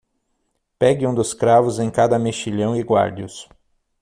Pegue 0.79 1.05
um 1.05 1.13
dos 1.13 1.31
cravos 1.31 1.77
em 1.77 1.91
cada 1.91 2.17
mexilhão 2.17 2.75
e 2.75 2.81
guarde-os. 2.81 3.47